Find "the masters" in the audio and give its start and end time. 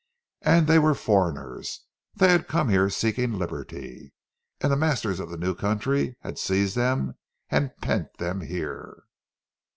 4.71-5.19